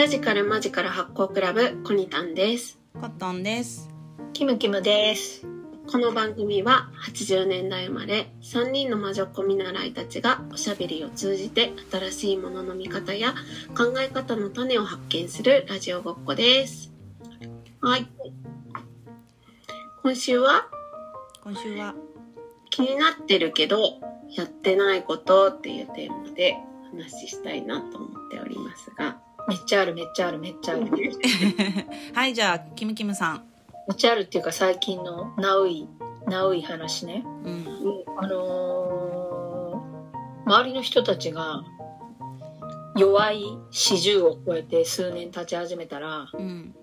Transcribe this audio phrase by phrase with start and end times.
[0.00, 2.78] ラジカルマジカル発行クラブコニタンです。
[2.94, 3.90] コットンです。
[4.32, 5.46] キムキムです。
[5.92, 13.34] この番組は80年代生まれ3人の魔女っ子見習いたちがおしゃべりを通じて新しいものの見方や
[13.76, 16.90] 考え方の種を発見するラジオごっこです。
[17.82, 18.06] はい。
[20.02, 20.66] 今週は
[21.44, 21.94] 今週は、
[22.70, 26.56] 気になってるけどやってないことっていうテーマで
[26.90, 30.90] 話したいなと思っておりますが、めっちゃあるめっちゃあるめっちゃある。
[30.90, 31.12] めっ
[32.14, 33.44] はい、じゃあ、キムキムさん。
[33.96, 35.88] ちゃあるっていうか最近のナウイ、
[36.26, 37.24] ナウイ話ね。
[37.44, 37.66] うん。
[38.16, 39.10] あのー
[40.46, 41.62] 周りの人たちが
[42.96, 46.74] 弱い40を超えて数年経ち始めたら、うん。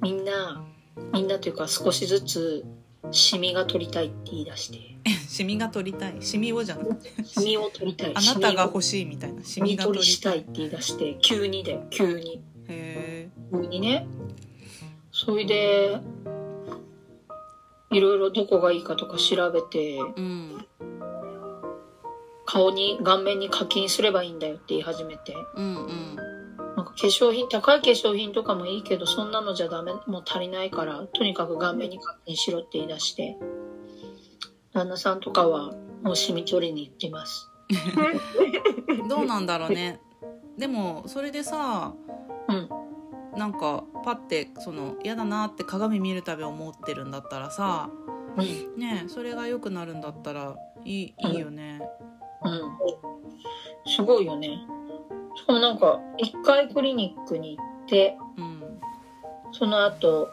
[0.00, 0.64] みんな、
[1.12, 2.64] みんなというか少しずつ
[3.10, 4.78] シミが取りたいって言い出して、
[5.28, 6.16] シミが取りたい。
[6.20, 7.10] シミをじゃなくて。
[7.24, 8.12] シミを取りたい。
[8.14, 9.42] あなたが欲ししいみたいな。
[9.42, 10.38] シシミミが取りしたたい。
[10.38, 12.40] いって言い出して、急にだよ、急に。
[12.68, 14.06] へ急にね。
[15.12, 16.00] それで、
[17.90, 20.00] いろいろどこがいいかとか調べて、え。
[20.00, 20.66] うん。
[22.46, 25.34] 顔に、顔面に課金すればいいんだよって言い始めて。
[25.56, 26.16] うんうん。
[26.84, 33.38] なんか化粧品、高い化粧品とかもいいけど、そんなのじゃダメ、もう足りないから、とにかく顔面に課金しろって言い出して、
[34.74, 37.50] 旦那さんとかはもうシミ取りに行ってます。
[39.08, 40.00] どうなんだろうね。
[40.58, 41.94] でも、それでさ、
[42.48, 42.68] うん。
[43.38, 47.88] なんか、パって、その、嫌だなって鏡見るたび思ってるんだったらさ、
[48.36, 48.78] うん。
[48.78, 51.80] ねえそれが良くなるんだったら、いい、いいよね。
[52.44, 53.90] うん。
[53.90, 54.58] すごいよね。
[55.36, 58.62] しかもなんか、一回クリニックに行って、うん。
[59.52, 60.30] その後、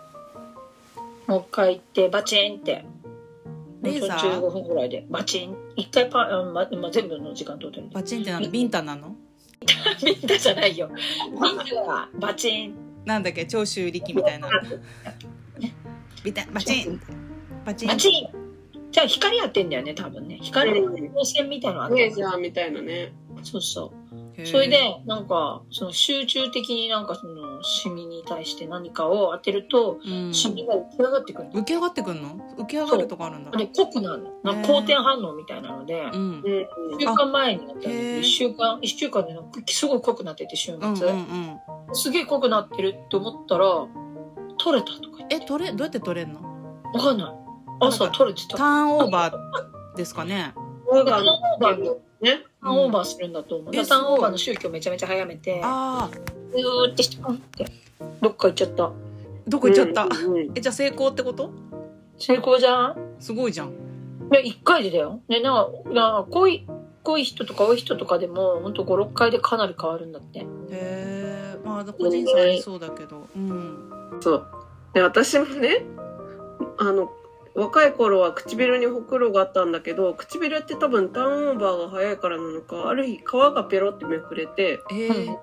[1.27, 2.85] もう一回行って、バチンって。
[3.81, 5.55] レーザー？15分ぐらいで、バチン。
[5.75, 7.87] 一回パ、あまま全部の時間取ってる。
[7.91, 8.49] バチンってなんだ？
[8.49, 9.15] ビンタなの？
[10.03, 10.89] みんなじゃないよ。
[11.31, 12.75] みんながバチン。
[13.05, 13.45] なんだっけ？
[13.45, 14.49] 長州力みたいな。
[16.23, 17.01] ビタバチン
[17.65, 18.29] バチンバチン
[18.91, 20.37] じゃあ光やってんだよね、多分ね。
[20.41, 23.13] 光の光線みたいなのあってレーザーみたいなね。
[23.41, 23.91] そうそう。
[24.45, 31.53] それで、なんか、その集中的になんかそのシミに対して何かを当てると、うんシミが浮き上がってくるの。
[31.61, 32.29] 浮き上がってくんの？
[32.57, 34.31] 浮き上がるとこあるんだで、濃くなるの。
[34.43, 36.67] なんか好転反応みたいなので、うんうん。
[36.97, 41.07] 一週間前になったんだけへーど、一週間、一週間でなんかすごい濃くなってて、週うんうん末。
[41.07, 41.59] うん
[41.93, 43.65] すげえ濃くなってるって思ったら、
[44.57, 45.25] 取れたとか。
[45.29, 46.41] え取れどうやって取れんの？
[46.93, 47.35] わかんない。
[47.81, 48.57] 朝取れてた。
[48.57, 50.53] ターンオーバーですかね
[50.89, 52.43] ターンオーバーのね。
[52.61, 53.73] ターンオーバーするんだと思う。
[53.73, 56.15] ターンオーバーの宗教めちゃめちゃ早めて、ああ
[56.51, 57.65] ずーってして、うんって、
[58.21, 58.91] どっか行っちゃった。
[59.47, 61.49] どこ行っちゃった、うんうん えじゃあ成功ってこと？
[62.17, 62.95] 成功じゃん？
[63.19, 64.29] すごいじゃん。
[64.29, 65.19] で、一回でだよ。
[65.27, 66.65] ね、なんか、なんか濃い、
[67.03, 70.39] 濃い人とか多い人とかでも、ほんと5、6回でかなり変わるんだって。
[70.39, 73.27] へえまあ個人差ありそうだけど。
[73.35, 74.17] うん。
[74.21, 74.47] そう。
[74.93, 75.83] で、私もね、
[76.77, 77.11] あの、
[77.53, 85.33] 若い頃は唇にほくろがあったんだけど、唇って多分ターンオーバーが早いからなのか、ある日皮がペロってめくれて、えうん。
[85.33, 85.37] ー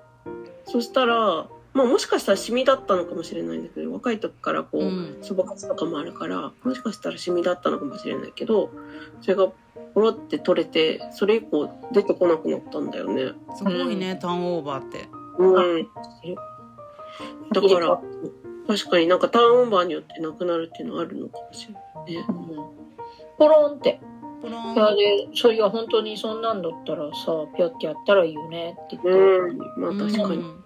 [0.65, 5.19] そしたら、まあもしかしたらシミだったのかもしれないんだけど、若い時からこう、うん。
[5.23, 8.71] そばかすとかもあるから、もしかしたらシミだったのかもしれないけど、
[9.21, 9.49] それが
[9.95, 13.33] ポロって取れて、それ以降出てこなくなったんだよね。
[13.55, 15.09] すごいね、ターンオーバーって。
[15.39, 15.89] うん。
[17.53, 18.01] だから、
[18.67, 22.25] 確かになんかターンオーバーによってなくなるっていうのはあるのかもしれないね。
[23.39, 24.01] ポロンって。
[24.43, 29.09] ポロンいや、で、そういや、本当にそんなんだったらさ、ピョってやったらいいよねって言って。
[29.11, 29.59] うん。
[29.99, 30.37] まあ確かに。
[30.37, 30.59] うんうん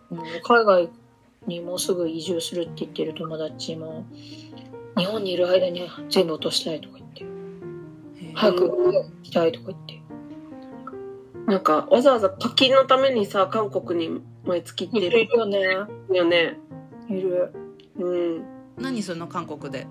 [0.44, 0.90] 海外
[1.46, 4.04] にもうすぐ移住するって言ってる友達も、
[4.96, 7.24] 日本にいる間に全部落としたいとか言って、
[8.34, 10.02] 早く行きたいとか言って。
[11.46, 15.58] なんかわざわざ課金のためにさ、韓国に毎月行っているるよね。
[16.12, 16.58] よね。
[17.08, 17.52] いる。
[17.98, 18.44] うん。
[18.76, 19.86] 何するの韓国で？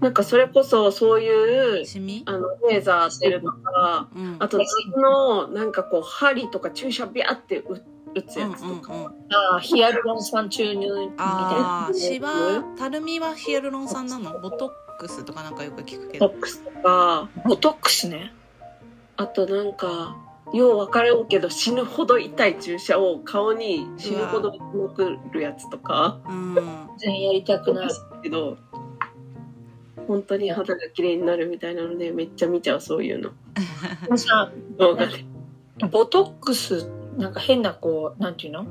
[0.00, 2.22] なんかそれこそそういう、シミ？
[2.26, 4.66] あの、レーザー当てるとか、うんあと、夏
[4.96, 7.82] の、なんかこう、針とか注射ビャって打
[8.14, 8.92] 打つやつとか。
[8.94, 11.24] うんうんうんああ、ヒアルロン酸注入みたいな。
[11.24, 12.30] ああ、ねシワ、
[12.78, 14.40] たるみはヒアルロン酸なの？
[14.40, 16.28] ボトックスとかなんかよく聞くけど。
[16.28, 18.32] ボックスとか、ボトックスね。
[19.16, 20.16] あとなんか、
[20.54, 26.54] ようわからんけど死ぬほど痛い注射を顔に死ぬほどまくるやつとか、うん。
[26.96, 27.88] 全然やりたくない。
[28.22, 28.56] けど、
[30.08, 33.30] 本当に肌が綺麗になるみたいなので、めっちゃ見ちゃう、そういうの。
[34.16, 35.24] さ、動画で。
[35.90, 38.66] ボトックス、なんか変なこう、なんていうの？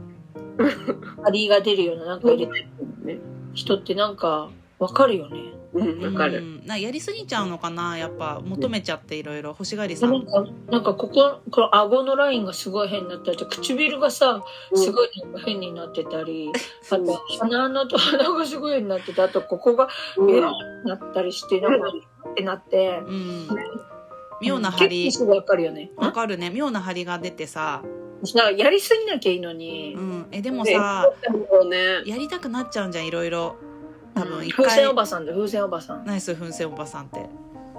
[1.24, 3.19] 張りが出るようななんか入れてるね。
[3.54, 4.50] 人ってなんか、
[4.80, 5.54] わかるよね。
[5.77, 6.39] うん、わかる。
[6.39, 6.65] うん。
[6.65, 7.97] なやりすぎちゃうのかな？
[7.97, 10.12] やっぱ求めちゃっていろいろ欲しがりさん。
[10.12, 14.44] なんか、なんかここ、この顎のラインがすごい変になったり、唇がさ、
[14.74, 15.09] すごい
[15.45, 16.51] 変になってたり、
[16.89, 19.88] あと鼻のと鼻がすごい変になってて、あとここが
[20.18, 20.27] うん。
[20.27, 21.88] ベロになったりして、なんか、
[22.31, 23.47] ってなって、うん。
[24.41, 25.12] 妙な張り。
[25.25, 25.91] わかるよね。
[25.95, 26.50] わかるね。
[26.50, 27.83] 妙な張りが出てさ、
[28.35, 29.95] なんかやりすぎなきゃいいのに。
[29.95, 30.73] う、ん、えでもね。
[30.73, 31.06] さ
[31.69, 32.01] ね。
[32.06, 33.56] やりたくなっちゃうんじゃんいろいろ
[34.19, 36.06] 多分一風回船おばさんだ、風船おばさん。
[36.06, 37.25] ナイス風船おばさんって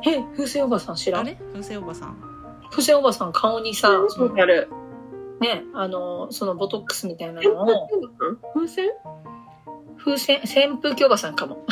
[0.07, 1.21] え、風船おばさん知らん？
[1.23, 1.37] あれ？
[1.53, 2.17] 風船おばさん
[2.71, 4.69] 風船おばさん顔にさ、そのわかる。
[5.41, 7.89] ね、あの、そのボトックスみたいなのを、
[8.55, 8.91] 風船？
[9.97, 11.65] 風船、扇風機おばさんかも。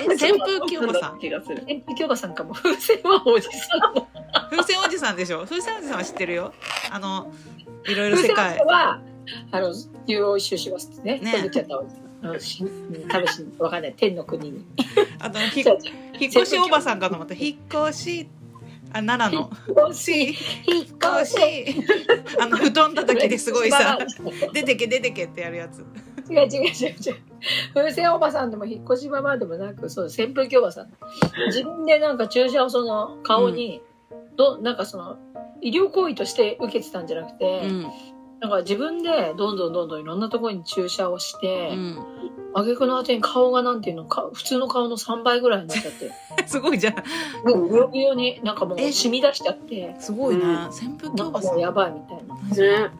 [0.00, 1.18] え扇風機おばさん？
[1.18, 1.62] 気がする。
[1.64, 2.54] 扇風機おばさんかも。
[2.54, 4.06] 風船はおじさんの。
[4.50, 5.44] 風船おじさんでしょ？
[5.44, 6.52] 風船おじさんは知ってるよ
[6.90, 7.32] あの
[7.86, 9.00] いろいろ風船おじ世界さんは、
[9.52, 9.74] あの、
[10.06, 11.20] ユーロ一周しますってね。
[11.20, 12.03] ねこれ出ちゃったおじさん。
[12.32, 13.94] うんしうん多分しわかんない。
[13.96, 14.64] 天の国に。
[15.18, 18.28] あと ひ引っ越しおばさんかと思った引っ越し
[18.92, 20.12] あ奈良の 引っ越し、
[20.66, 21.72] 引っ越越し。
[21.72, 21.86] し
[22.40, 23.98] あの布団叩きですごいさ
[24.52, 25.84] 出てけ出てけってやるやつ
[26.30, 27.16] 違う違う違う違う。
[27.74, 30.92] 風船おばさんでも引っ越しばばでもなく、そう、扇風機おばさん。
[31.48, 33.82] 自分でなんか注射をその顔に、
[34.36, 35.18] ど、なんかその、
[35.60, 37.86] 医療行為として受けてたんじゃなくて、うん
[38.44, 41.98] なんか自分でどんどんどんどんいろんなところに注射をして、うん。
[42.52, 46.10] 挙句の果てに顔がなんていうのか、普通の顔の3倍ぐらいになっちゃって、
[46.46, 46.94] すごいじゃん。
[47.48, 48.92] もうブヨブヨになんかもうえ？
[48.92, 50.66] 染み出しちゃって、すごいねうん。
[50.66, 52.84] 扇風機おばさんかもうやばいみたいな。
[52.84, 52.90] ね。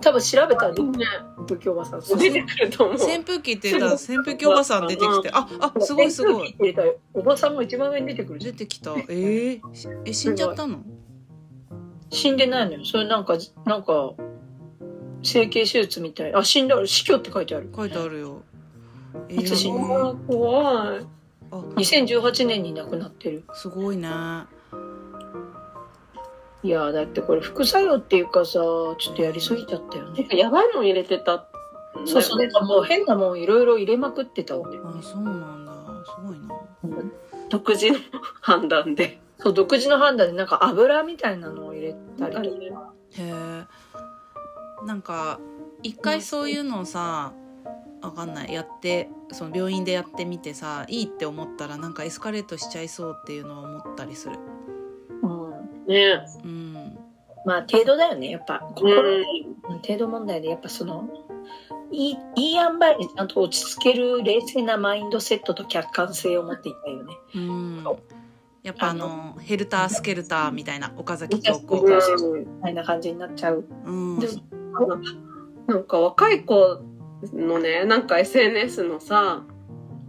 [0.00, 0.76] 多分調べたらね。
[0.76, 2.18] る、仏教おばさん。
[2.18, 2.96] 出てくると思う。
[2.96, 6.32] 扇風機って言ったら扇風機おばさん出てきてああすごいすごい。
[6.32, 8.40] 扇風機って入れたらおばさんが一番上に出てくる。
[8.40, 8.92] 出てきた。
[8.92, 9.60] えー、
[10.06, 10.78] え死んじゃったの？
[12.14, 12.84] 死んでないのよ。
[12.84, 13.36] それなんか、
[13.66, 14.14] なんか、
[15.24, 16.34] 整形手術みたい。
[16.34, 17.70] あ、死んだ、死去って書いてある。
[17.74, 18.42] 書いてあるよ
[19.28, 21.06] えいつ死んだ怖い。
[21.50, 23.44] あ2018年に亡くなってる。
[23.54, 24.08] すごいね
[26.62, 30.26] いやーだってこれ副作用っていうかさ、ちょっとやりすぎちゃったよね。
[30.32, 31.46] やばいの入れてた。
[32.06, 34.78] そうそう、なんかもう変なもんいろいろ入れまくってたんで。
[34.82, 35.72] あそうなんだ
[36.06, 37.02] すごいな
[37.50, 37.98] 独自の
[38.40, 39.20] 判断で。
[39.38, 42.92] そう、独自の判断でなんか油みたいなのを入れたりとか。
[43.10, 43.83] へえ
[44.84, 45.40] なんか
[45.82, 47.32] 一回そういうのをさ
[48.02, 54.38] わかんないやってその病院でやってみてさいいって思ったらなんかエスカレートしちゃいそうっていうのは思ったりする
[55.22, 55.86] うん。
[55.86, 56.24] ね。
[56.44, 56.98] うん
[57.44, 58.60] まあ程度だよね、やっぱ。
[58.74, 61.08] 程度問題で、やっぱその、
[61.92, 67.14] いい、いい塩梅にちゃんと落ち着ける冷静なマインドセットと客観性を持っていたいよね。
[67.34, 67.84] うん
[68.62, 73.62] やっぱあのヘルタースケルターみたいな岡崎京子うんみたいな感じになっちゃう。
[73.84, 74.26] うんで
[75.66, 76.82] なんか若い子
[77.32, 79.44] のね、なんか SNS のさ、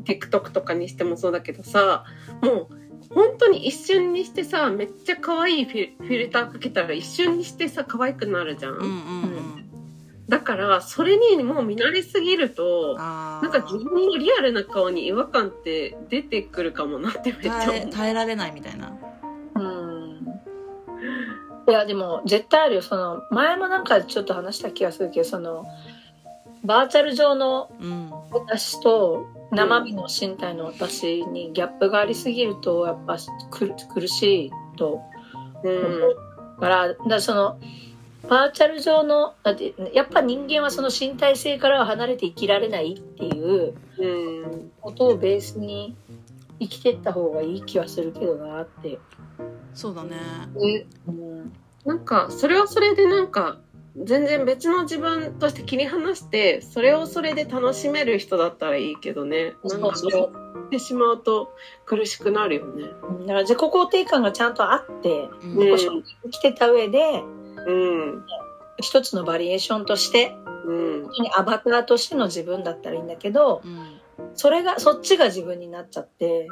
[0.04, 2.06] TikTok とかにしてもそうだけどさ、
[2.42, 2.68] もう
[3.14, 8.74] 本当に一瞬にしてさ、めっちゃ可愛いフィフィルターかけたら一瞬にしてさ、可愛くなるじゃん。
[8.74, 9.66] うんうんうん
[10.28, 19.25] だから、それにもう見慣れすぎると、あなんか自分のリアルな顔に違和感って出てくるかもなってめっちゃ耐えられないみたいなうん。
[21.68, 22.82] いや、でも絶対あるよ。
[22.82, 25.66] その、前もなんかちょっと話した気がするけど、その、
[26.64, 33.18] バーチャル上のうん私と生身の身体の私にギャップがありすぎると、やっぱ
[33.52, 35.02] 苦苦しいと
[35.64, 36.60] うん。
[36.60, 37.58] から、だからその、
[38.28, 44.72] バーチャル上の、だってやっぱ人間はその身体性からは離れて生きられないっていううん。
[44.82, 45.96] ことをベースに
[46.60, 49.00] 生きてった方がいい気はするけどなって。
[49.74, 50.18] そうだね
[50.56, 51.25] うん。
[51.86, 53.58] なんか、それはそれでなんか、
[54.04, 59.54] 全然別の自分として切り離して、それをそれで楽しめる人だったらいいけどね。
[59.64, 61.54] なんか、そうってしまうと
[61.86, 62.84] 苦しくなるよね。
[62.84, 65.90] だから自己肯定感がちゃんとあって、うんうん自
[66.32, 67.24] 己てた上で、
[67.68, 68.26] うん。
[68.82, 71.04] 一つのバリエーションとして、うん。
[71.04, 74.02] 本当にアバターとしての自分だったらいいんだけど、うん
[74.34, 76.48] それが、そっちが自分になっちゃって、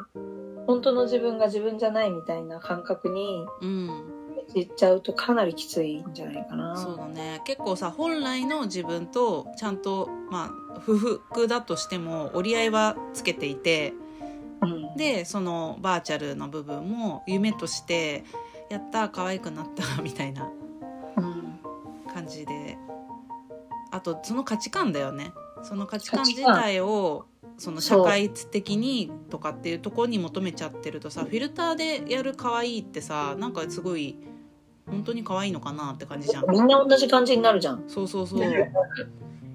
[0.66, 4.13] 本当の自分が自分じゃないみたいな感覚にうん
[4.54, 6.76] いっちゃうとかなりきついんじゃないかな。
[6.76, 13.94] そうだね結構さ本来の自分とちゃんとまあ不服だとしても折り合いはつけていて
[14.62, 14.96] うん。
[14.96, 18.24] でそのバーチャルの部分も夢として
[18.70, 20.48] やった可愛くなったみたいな
[21.16, 21.58] うん。
[22.12, 22.78] 感じで
[23.90, 25.32] あとその価値観だよね
[25.62, 27.26] その価値観自体を
[27.58, 34.18] その社会的にとかっていうところに求めちゃってるとさフィルターでやる可愛いってさなんかすごい
[34.86, 36.50] 本当に可愛いのかなって感じじゃん。
[36.50, 37.84] みんな同じ感じになるじゃん。
[37.88, 38.72] そうそうそう、ね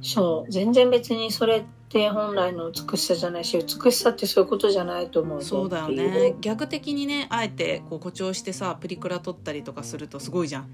[0.01, 0.51] そう。
[0.51, 6.35] 全然別にそれって本来の美しさじゃないし美しさってそういうことじゃないと思うそうだよね。
[6.41, 10.69] 逆的にねあえてこう誇張してさプリクラ撮ったりとかするとすごいじゃん、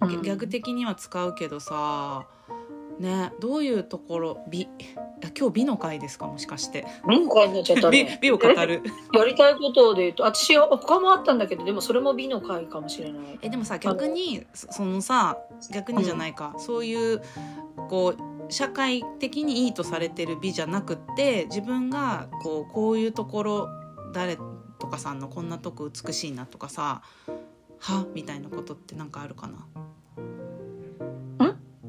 [0.00, 0.22] うん。
[0.22, 2.26] 逆的には使うけどさ
[2.98, 4.68] ねどういうところ美
[5.36, 6.86] 今日美の回ですかもしかして。
[7.08, 8.18] 美会になっちゃった美ね。
[8.20, 8.82] 美を語る。
[9.12, 13.38] やりたいことで言うと私は他もあったんだけどでもそれも美の会かもしれない。
[13.42, 15.38] えでもさ逆にそそのさ
[15.72, 17.22] 逆にじゃないか、そういう
[17.88, 23.68] こう社会的にいいとされてる美じゃなくって自分がこうこういうところ
[24.12, 24.36] 誰
[24.78, 27.02] とかさんのこんなとこ美しいなとかさ
[27.78, 28.06] は？
[28.14, 29.66] みたいなことってなんかあるかな？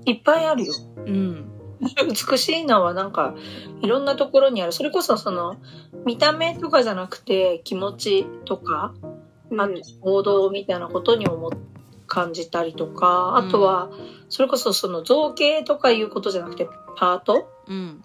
[0.07, 0.73] いっぱいあるよ。
[1.05, 1.51] うん。
[1.79, 3.35] 美しいのはなんか
[3.83, 4.71] いろんなところにある。
[4.71, 5.57] それこそその
[6.05, 8.95] 見た目とかじゃなくて気持ちとか
[9.51, 11.51] あと行動みたいなことに思っ
[12.07, 13.89] 感じたりとかあとは
[14.29, 17.49] それこそその造形とかいうことじゃなくてパート？
[17.67, 18.01] うん。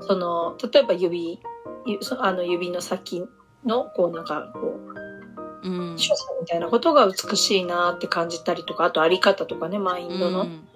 [0.00, 1.40] その例えば指
[2.18, 3.22] あの指の先
[3.64, 4.80] のこうなんかこ
[5.62, 5.96] ううん。
[5.96, 10.68] 所作みたいなことが美しいなって感じたりとかあとあり方とかねマインドの、うん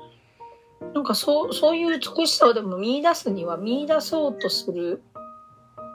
[0.94, 5.02] なんかそうそういう美しさをでも見出すには見出そうとする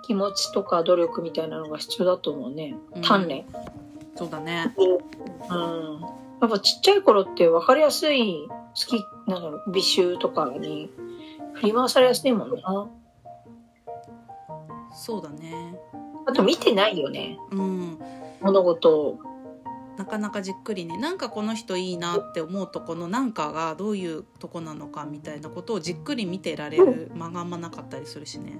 [0.05, 2.75] 気持ちとか努力みたいなのが必要だと思うね。
[2.95, 3.45] 鍛錬。
[4.15, 4.75] そうだね。
[4.77, 6.01] うん、
[6.41, 10.91] やっぱちっちゃい頃って分かりやすい好きなんだろう美醜とかに
[11.53, 12.89] 振り回されやすいもんな。
[14.93, 15.75] そうだね。
[16.27, 17.37] あと見てないよね。
[17.51, 17.99] うん。
[18.41, 19.19] 物事を
[19.97, 28.59] なかなかじっくりねなんかこの人いいなって思うとこのなんかがどういうとこなのかみたいなことをじっくり見てられる間があんまなかったりするしね。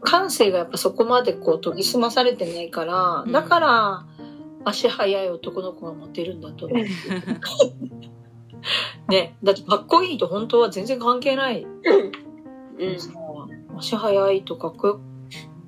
[0.00, 3.32] 感性がやっぱそこまでこう研ぎ澄まされてないから、うん。
[3.32, 4.04] だから
[4.64, 6.84] 足速い男の子がモテるんだと思う。
[9.08, 11.64] ねだってかっこいいと本当は全然関係ない。
[11.64, 12.98] うん。
[12.98, 13.10] さ
[13.76, 15.00] 足速いとかっこ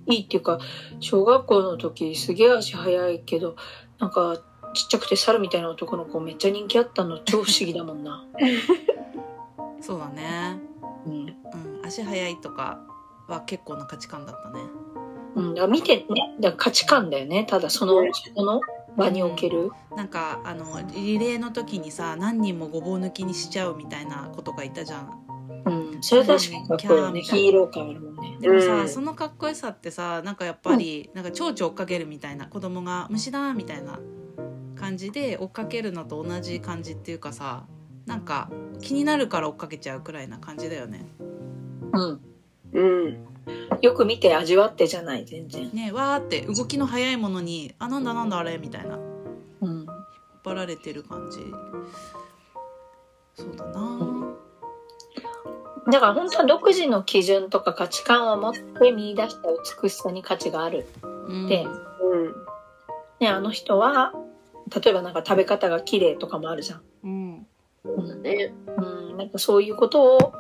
[0.07, 0.59] いいっていうか
[1.01, 3.57] 小学校の時すげえ足速いけど
[3.99, 4.41] なんか
[4.75, 8.25] ちっちゃくて猿みたいな男の子めっちゃ人気あったの超不思議だもんな。
[9.81, 10.59] そうだね、
[11.07, 11.13] うん。
[11.13, 11.35] うん、
[11.85, 12.81] 足早いとか
[13.29, 14.61] は結構な価値観だったね。
[15.37, 16.05] うん、だから見てね。
[16.41, 17.45] だから価値観だよね。
[17.45, 18.61] ただそのそこの
[18.97, 19.71] 場における。
[19.97, 25.21] なんかあのリレーの時にさ何人もごぼう抜きにしちゃうみたいなことがいたじゃん。
[25.67, 28.37] うん、それ確かにかっこいいヒーロー感あるもんね。
[28.41, 28.89] でもさ、うん。
[28.89, 33.99] そのかっこよさってさなんかやっぱり、なんか蝶々追っかけるみたいな子供が虫だみたいな
[34.85, 37.65] 感じで追っかけるのと同じ感じっていうかさ
[38.05, 38.51] なんか
[38.83, 41.07] 気になるから追っかけちゃうくらいな感じだよね。
[41.95, 42.21] うん。
[42.75, 43.27] うん。
[43.81, 45.71] よく見て味わってじゃない、全然。
[45.73, 49.01] ねわーって動きの速いものに「あなんだなんだあれ」みたいな引っ
[49.63, 49.87] うん。
[50.45, 51.39] 張られてる感じ
[53.33, 54.37] そうだな、ん
[55.91, 59.49] だから本当は独自の基準とか価値観を持って見出した
[59.83, 60.87] 美しさに価値がある。
[61.03, 62.35] うんでうん。
[63.21, 64.13] ね、あの人は、
[64.71, 66.83] 例えばなんか食べ方が綺麗とかもあるじゃん。
[67.05, 67.47] うん
[67.85, 68.55] そうだね。
[68.79, 70.33] うん、なんかそういうことを、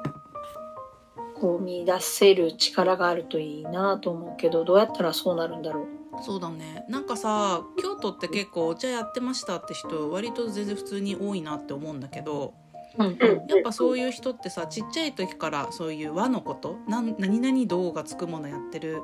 [1.35, 6.05] こう見出せる力があるといいなと思うけど、どうやったらそうなるんだろう。
[6.23, 12.55] そうだねなんかさ京都って結構お茶やってましたって人割と全然普通に多いなって思うんだけど
[12.97, 19.03] うん、うんやっぱそういう人ってさちっちゃい時からそういう和のこと何々道がつくものやってる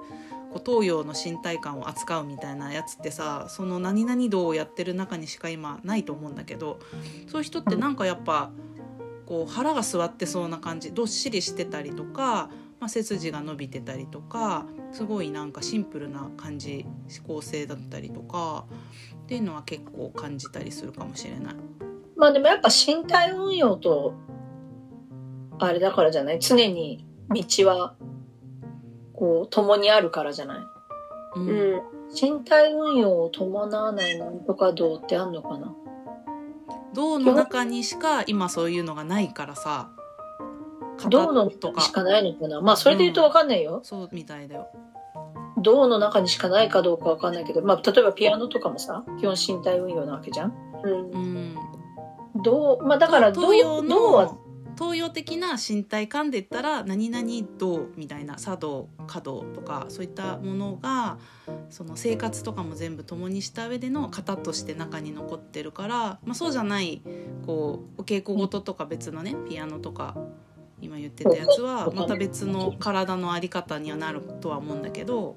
[0.53, 6.79] こう東洋の身体感を扱うみたいなやつってさその何々道をやってる中にしか今ないと思うんだけど
[7.29, 8.51] そういう人ってなんかやっぱ
[9.27, 16.85] こう腹が据わってそうな感じどっしりしてたりとか、まあ、背筋が伸びてたりとかすごいなんかシンプルな感じ
[17.17, 18.65] 思考性だったりとか
[19.23, 21.55] っていうのは結構感じたりするかもしれない。
[22.17, 24.15] まあでもやっぱ身体運用と、
[25.59, 26.41] あれだからじゃない？
[26.41, 27.95] 常に道は、
[29.21, 30.59] こう、共にあるからじゃない？
[31.37, 31.49] うん。
[31.49, 31.83] うん。
[32.13, 35.73] 身体運用を伴わないなんとか道ってあんのかな？
[36.93, 39.91] 銅の中にしか今そういうのがないからさ。
[41.09, 42.61] 道のとか中にしかないのかな？
[42.61, 43.81] まあそれで言うとわかんないよ。
[43.85, 44.67] そうみたいだよ。
[45.63, 50.55] 道の中にしかないかどうかわかんないけど、まあ例えばピアノとかもさ、基本身体運用なわけじゃん。
[50.83, 51.11] うん。
[51.11, 51.19] う。
[51.19, 51.55] ん。
[52.43, 54.40] 道、まあだから道、東洋道はの
[54.81, 61.19] 東洋的な身体感で言ったら何々道みたいな茶道華道とかそういったものが
[61.69, 67.03] その生活とかも全部共にした上での型として中に残ってるから、まあ、そうじゃない
[67.45, 70.17] こうお稽古事とか別のねピアノとか
[70.81, 75.37] 今言ってたやつはまた別の体の在り方にはなるとは思うんだけど、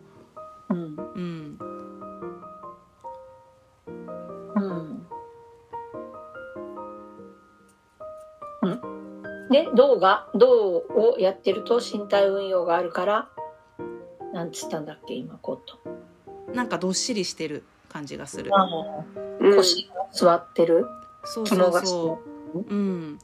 [0.70, 0.96] うん。
[1.16, 1.58] うん、
[8.62, 9.03] うん。
[9.60, 9.66] うん。
[9.66, 13.30] で、道が、道をやってると身体運用があるから、
[14.34, 16.54] なんつったんだっけ今コート。
[16.54, 18.52] なんかどっしりしてる感じがする。
[18.54, 18.68] あ
[19.40, 19.56] うん。
[19.56, 20.86] 腰が座ってる？
[21.24, 22.20] そうそうそ
[22.56, 22.60] う。
[22.60, 23.20] うん。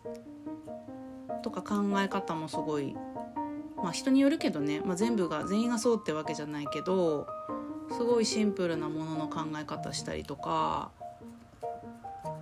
[1.41, 2.95] とか考え方もすごい。
[3.81, 7.27] まあ人によるけどね、まあ、全部が全員がそうってわけじゃないけど
[7.91, 10.91] すごいシンプルなものの考え方したりとか、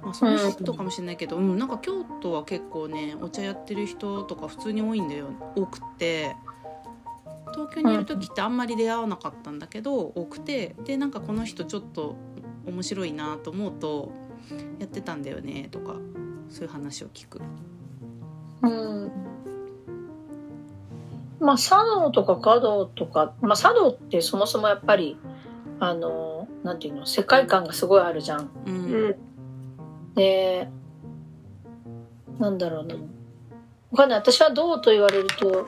[0.08, 5.28] まあ、その人かもしれないけど、うんなんか京都は結構ねお茶やってる人とか普通に多いんだよ。
[5.56, 6.34] 多くって。
[7.54, 10.76] 東京にいる時ってあんまり出会わなかったんだけど多くて。
[10.86, 12.16] でなんかこの人ちょっと
[12.66, 14.12] 面白いなと思うと
[14.80, 15.96] やってたんだよねとか
[16.50, 17.42] そういう話を聞く。
[18.62, 19.12] うん。
[21.42, 25.18] まあ茶道とか華道とか、まあ、茶道ってそもそもやっぱり
[25.82, 28.50] あのなんていうの世界観がすごいあるじゃん。
[28.66, 29.16] ううんん
[30.18, 30.68] で
[32.38, 32.96] なんだろうな。
[32.96, 34.20] わかんない。
[34.20, 35.66] 私はどうと言われると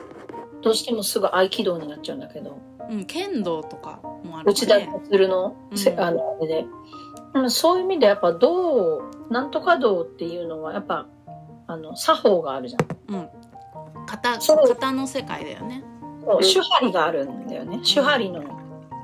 [0.60, 2.58] どうしてもすぐ合気道になっちゃうんだけど。
[2.90, 4.92] うん、剣道とかもある内田ね。
[5.08, 6.00] 達の,せ、うん。
[6.00, 6.66] あのあれで。
[7.32, 11.06] うんそういう意味でやっぱ道なんとか道っていうのはやっぱ
[11.68, 12.78] あの作法があるじゃ
[13.12, 13.14] ん。
[13.14, 13.28] うん、
[14.06, 15.84] 型型の世界だよね。
[16.24, 17.80] そう手張りがあるんだよね。
[17.84, 18.42] 手張りの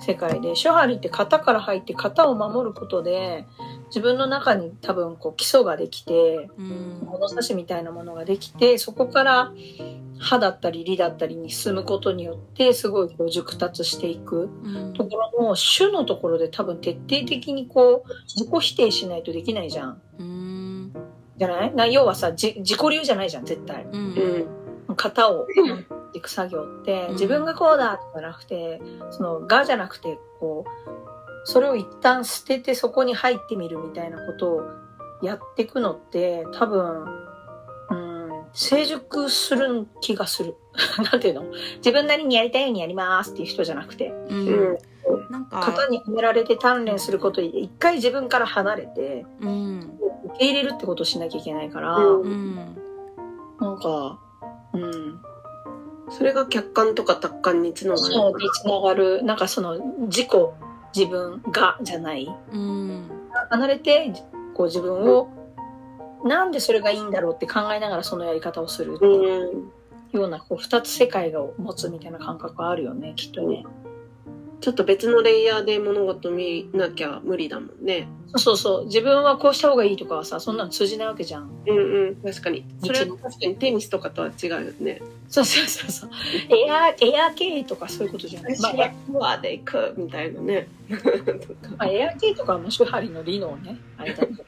[0.01, 3.47] 世界で手張りって型から入って型を守ることで
[3.89, 7.01] 自分の中に多分こう基礎ができてうん。
[7.07, 9.53] 物差しみたいなものができてそこから
[10.19, 14.93] 歯だったり理だったりに進むことによってすごいこう熟達していくうん。
[14.93, 20.03] ところの種のところで多分徹底的にこう自己否定しないとできないじゃん。
[20.19, 20.93] うん。
[21.39, 21.75] じゃない？
[21.75, 23.85] な要はさじ自己流じゃないじゃん絶対。
[23.85, 24.56] うんうん
[24.97, 25.47] 型を
[26.13, 27.13] いく作業ってうん。
[27.13, 30.97] 自分がこうだとかなくてそのがじゃなくてこう
[31.45, 34.63] それを一旦捨ててそこに入ってみるみたいなことを
[35.23, 37.05] やっていくのって多分
[37.91, 38.17] うん
[38.53, 40.57] 成熟する気がする。
[41.11, 41.45] なんていうの？
[41.77, 44.09] 自分なりにやりたいようにやりますっていう人じゃなくて。
[44.29, 44.49] うん。
[44.49, 44.79] うん
[45.31, 49.99] なんか型にはめられて鍛錬することで一回自分から離れてうん。
[50.25, 52.57] 受け入れるってことをしなきゃいけないから、うんうん。
[53.61, 54.19] なんか
[54.83, 55.21] うん
[56.09, 60.29] それが客観とか達観につながるそうにつながるなんかその自己
[60.95, 63.11] 自分がじゃないうん
[63.51, 64.13] 離れて
[64.55, 65.29] こう自分を
[66.25, 69.73] なんでそれがいいんだろうって考えながらそのやり方をするっていううん
[70.13, 73.65] ようなこう2つ世界を持つみたいな感覚はあるよねきっとね。
[74.61, 81.51] ちょっと別のレイヤーで物事見なきゃ無理だもんねそうそうそう自分はこうした方がいいとかはさそんなの通じないわけじゃん。
[81.67, 86.11] うんうん確かにそれは確かにテニスとかとは違うよねそうそうそうそう。
[86.55, 88.61] エアエア系とかそういうことじゃない。
[88.61, 90.69] まあ、私はフォアで行くみたいなね
[91.79, 93.79] まあ、エア系とかはもう手張りの理論ね。
[93.97, 94.45] あれだけど。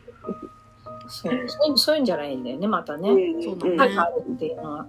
[1.08, 3.08] そうそういうそういうんじゃないんだよねまたね。
[3.42, 4.86] そうだねはい、あるっていうのは。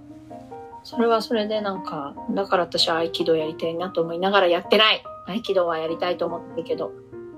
[0.84, 5.04] それはそれでなんか、だから私は合気道やりたいなと思いながらやってない。
[5.28, 6.92] 合気道はやりたいと思ってるけど、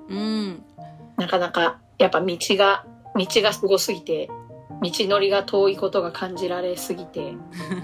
[0.10, 0.63] うん
[1.17, 4.30] なかなかやっぱ道が、道がすごすぎて、
[4.82, 7.34] 道のりが遠いことが感じられすぎて、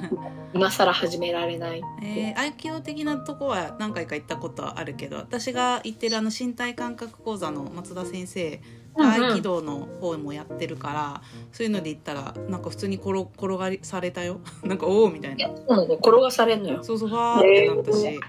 [0.54, 1.84] 今更始められない。
[2.02, 8.62] えー、合気道的なとこは何回か行ったことはあるけど私が行ってるあの身体感覚講座の松田先生が
[8.98, 14.40] 合気道の方もやってるから、そういうので言ったらなんか普通に転転がりされたよ。
[14.64, 15.48] なんかおおみたいな。
[15.48, 15.88] なの。
[15.88, 16.84] で転がされんのよ。
[16.84, 18.20] そうそうファーってなったし、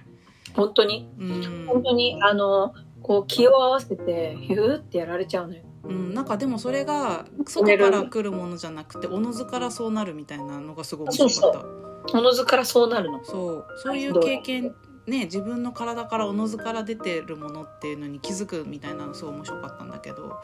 [0.54, 1.09] 本当に？
[1.18, 1.66] うん。
[1.66, 5.62] 本当に、あの、こう気を合わせて、ヒューってやられちゃうのよ。
[5.85, 12.18] うん、なんかでもそれが外から来るものじゃなくておのずからそうなるみたいなのがすごい面白かった。
[12.18, 13.24] おのずからそうなるの。
[13.24, 13.66] そう。
[13.76, 14.74] そういう経験
[15.08, 20.40] ね自分の体からおのずから出てるものっていうのに気づくみたいなのすごい面白かったんだけど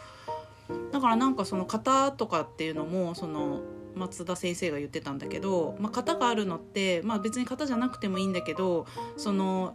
[0.93, 3.61] だからなんかその型とかっていうのもその
[3.95, 9.75] 松田先生が言ってたんだけど、まあ、型があるのって、まあ、別に型じゃなくてもいいんだけどその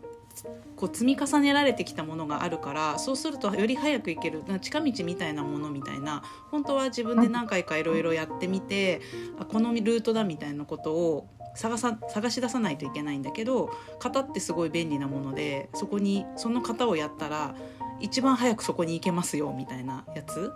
[0.76, 9.02] こう積み重ねられてきたものがあるからそうするとより早くいける近道みたいなものみたいな本当は自分で何回かいろいろやってみて
[9.38, 11.28] あこのルートだみたいなことを
[11.60, 13.70] 探さ探し出さないといけないんだけど
[14.00, 17.54] 型ってすごい便利なものでそこにその型をやったら
[18.00, 20.54] 一番早くそこに行けますよみたいなやつ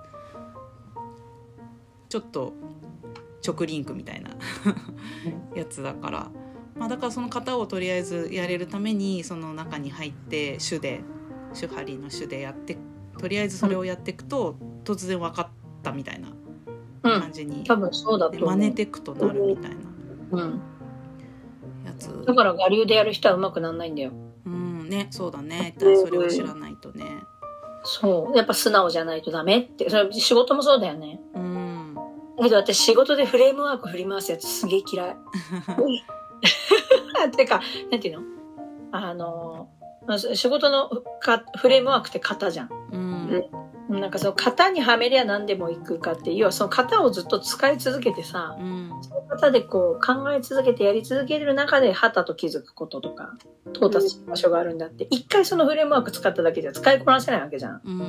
[2.07, 2.53] ちょっと
[3.45, 4.29] 直リンクみたいな
[5.53, 6.31] やつだから、
[6.77, 11.01] まあ、だからその型をとりあえずやれるためにその中に入って手で
[11.53, 12.77] 手張りの手でやって
[13.17, 15.47] とりあえずそれをやっていくと突然分かっ
[15.83, 16.29] たみたいな
[17.03, 17.19] うん。
[17.19, 18.45] 感じに、多分そうだと。
[18.45, 19.77] 真似ていくとなるみたいな
[20.31, 20.61] うん。
[21.93, 22.25] やつ。
[22.25, 24.11] だから我流でやる人は上手くならないんだよ。
[24.45, 27.05] うんねそうだねそれを知らないとね
[27.83, 28.37] そう。
[28.37, 29.89] やっぱ素直じゃないとダメって。
[29.89, 31.19] それ仕事もそうだよね。
[31.35, 31.95] うん
[32.37, 35.15] だけど私仕事でフレームワーク振り回すやつすげえ嫌い。
[37.35, 38.23] てか、なんていうの？
[38.91, 39.69] あの、
[40.07, 42.69] まあ仕事のかフレームワークって型じゃん。
[42.91, 43.43] うん
[43.99, 48.91] なんかその型にはめりゃ何でもいくかって、要はその型をずっと使い続けてさ、うん。
[49.01, 53.35] その型でこう考え続けてやり続ける中で、旗と気づくこととか、
[53.73, 57.81] 到達する場所があるんだって、一回そのフレームワーク使っただけじゃ使いこなせないわけじゃん。
[57.83, 57.99] うん。
[57.99, 58.03] う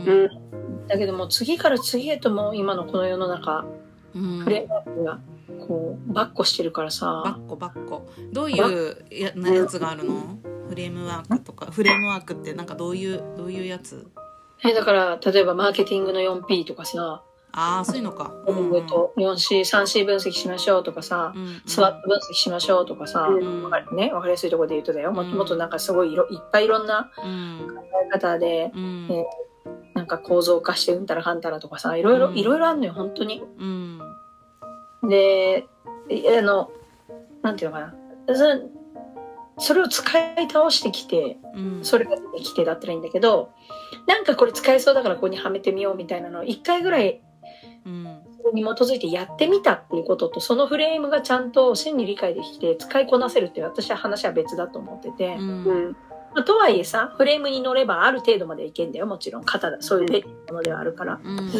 [0.84, 0.86] ん。
[0.86, 3.64] だけどもう次から次へともう今のこの世の中、
[4.14, 4.40] うん。
[4.40, 5.20] フレームワークが
[5.66, 8.08] こう、バッコしてるからバさ、ッコバッコ。
[8.32, 10.38] どういうやなやつがあるの？
[10.68, 11.70] フレームワークとか。
[11.70, 14.06] フレームワークってなんかどういうどういうやつ？
[14.66, 17.22] え、だから、例えばマーケティングの 4P とかさ、
[17.56, 18.32] ああそういうのか。
[18.48, 18.82] ううん。
[18.82, 21.62] んと 4C、3C 分析しましょうとかさ、うん。
[21.66, 23.62] スワット分析しましょうとかさ、うん。
[23.62, 25.12] わかるね、わかりやすいところで言うとだよ。
[25.12, 25.38] もっとうん。
[25.38, 29.06] もっとなんかすごいいろいっぱいいろんなうん考え方で、うん。
[29.08, 29.26] ね
[29.94, 32.36] なんか構造化してうんたらかんたらとかさ、いろいろ、うん。
[32.36, 33.40] いろいろあるのよ、本当に。
[33.40, 34.00] うん。
[35.08, 35.68] で、
[36.10, 36.72] いあの、
[37.42, 37.94] なんていうのか
[38.26, 38.34] な。
[38.34, 38.44] そ
[39.58, 43.52] それを使い倒してきて、うんそれが出てきてだったらいいんだけど、
[44.06, 47.20] なんかこれ使えそうだからここにはめてみようみたいなのを一回ぐらい
[47.86, 55.96] うんそれに基づいてやってみたっていうことと、そのフレームがちゃんと真に理解できて使いこなせるっていう私は話は別だと思ってて、うんうん。
[56.34, 59.44] まあ、とはいえさ、フレームに乗ればある程度までいけんだよ、もちろん。
[59.44, 59.78] 型だ。
[59.80, 61.20] そういう便利なものではあるから。
[61.22, 61.50] うん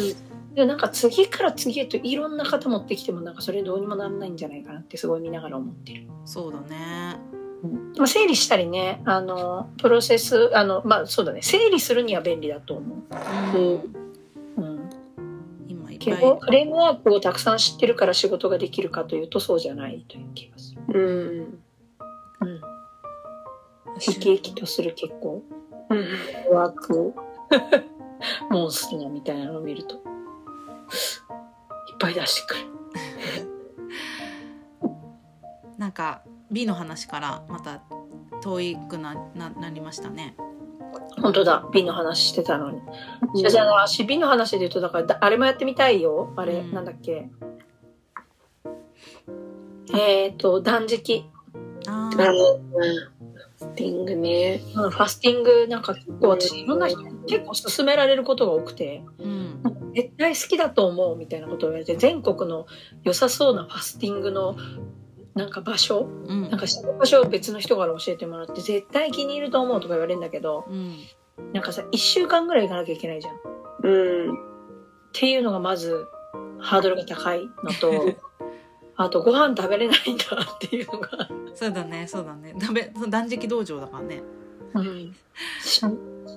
[0.55, 6.07] で、なんか次から次へといろんな型持ってきてもなんかそれどうにもなんないんじゃないかなってすごい見ながら思ってる。
[6.23, 7.19] そうだね
[7.97, 13.81] まあ、整理したりね、あの、プロセス、あの、まあそうだね、整理するには便利だと思うんう。
[14.57, 14.89] うん。
[15.67, 21.59] 今いっフレームワークをたくさん知ってるから仕事ができるかというとそうじゃないという気がする。
[22.41, 22.47] うん。
[22.47, 22.61] うん。
[23.99, 25.41] 生き生きとする結構、
[25.89, 26.07] うん。
[26.53, 27.13] ワーク
[28.49, 30.01] モンスターみたいなのを見ると、いっ
[31.99, 32.75] ぱい出してくる。
[35.77, 37.81] なんか美の話からまた
[38.41, 40.35] 遠いくなななりましたね
[41.21, 42.79] 本当だ、美の話してたのに。
[43.35, 46.33] じゃあじゃあ、私美の話で言うと、だからだ、あれもやってみたいよ。
[46.35, 47.29] あれ、うんなんだっけ。
[49.93, 51.25] えっ、と、断食。
[51.87, 52.31] ああのー、
[53.57, 54.61] スティングね。
[54.75, 59.61] うんファスティングなんか結構私いろんな人に結構勧められることが多くてうん
[59.95, 62.65] 絶対好きだと思うみたいなことを言われて全国の
[63.03, 64.55] 良さそうなファスティングの
[65.35, 66.07] なんか場所？
[66.27, 66.49] うん。
[66.49, 70.95] なんかその場所を別の人から教えてもらって絶対気に入ると思うとか言われるんだけどうん。
[71.53, 73.35] なんかさ1週間ぐらい行かなきゃいけないじゃん。
[73.35, 73.39] っ
[73.83, 74.39] うん。
[75.13, 76.05] ていうのがまず
[76.59, 78.13] ハードルが高いのと
[78.97, 82.55] あとご飯食べれないんだっていうのが、そうだねそうだね。
[82.59, 84.23] 食べ断食道場だからね。
[84.73, 85.15] うん、
[85.61, 85.85] 死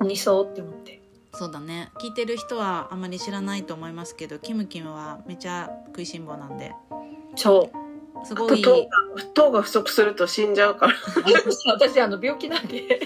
[0.00, 1.00] にそうって思って。
[1.32, 6.74] そうだね聞いてる人はあまり知らないと思いますけどキムキムはめちゃ食いしん坊なんで
[7.36, 7.76] そう
[8.24, 8.62] すごい。
[8.62, 8.88] 糖が
[9.34, 10.94] 糖が不足すると死んじゃうから。
[11.72, 13.00] 私あの病気なんで。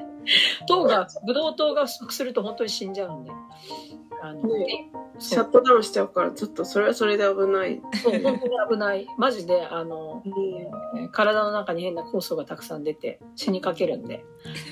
[0.66, 3.30] 糖がブドウ糖が不足すると本当に死んじゃうんで。
[4.22, 7.80] あの、ねシャットダウンしちゃうから、ちょっとそれはそれで危ない。
[8.02, 9.06] そう本当に危ない。
[9.16, 11.08] マジであのうん。
[11.10, 14.24] 体の中に変な酵素がたくさん出て死にかけるんで。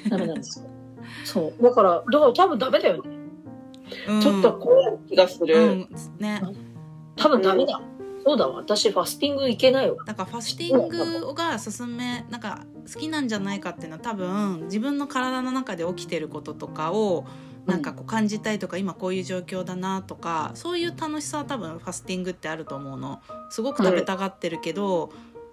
[0.08, 0.66] ダメなんですよ。
[1.24, 1.62] そう。
[1.62, 3.10] だからだから多分ダメだよね。
[4.08, 4.20] うん。
[4.20, 5.56] ちょっと怖い気がする。
[5.56, 5.88] うん。
[6.18, 6.42] ね。
[7.16, 7.80] 多分ダメだ、
[8.24, 8.56] そうだわ。
[8.56, 9.96] 私ファスティングいけないわ。
[10.04, 17.26] だからファスティングが進めなんか好きなんじゃないかっていうのは多分自分の体の中で起きてることとかを
[17.66, 23.20] なんかこう感じたいとか、今こういう状況だなとかそういう楽しさは多分ファスティングってあると思うの。
[23.50, 25.12] すごく食べたがってるけど、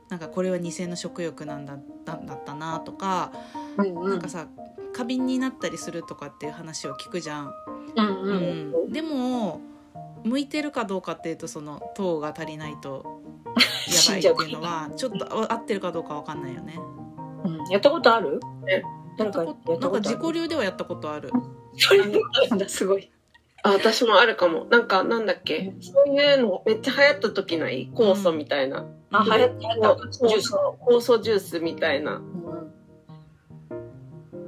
[0.10, 3.32] なんかこれは偽の食欲なんだだだったなとか、
[3.78, 4.48] うんうなんかさ
[4.94, 7.54] 過敏になったりするとかっていう話を聞くじゃん。
[7.96, 9.62] うんううんん、でも
[10.24, 13.22] 向いてるかどうかっていうとその糖が足りないと
[14.24, 16.80] やばいっていうのはちょっとあ合ってるかどうかわかんないよね。
[17.46, 18.40] うんやったことある？
[18.68, 18.82] やっ
[19.18, 20.02] たなんかことある？
[20.02, 21.32] 自己流ではやったことある。
[21.78, 23.10] それもあるんだすごい
[23.64, 24.66] あ、私もあるかも。
[24.70, 25.74] なんか、なんだっけ？
[25.82, 28.86] そういうのめっちゃ流行った時ない酵素みたいな。
[29.12, 32.16] あ流行った流行ったジュース酵素ジュースみたいな。
[32.16, 32.50] うん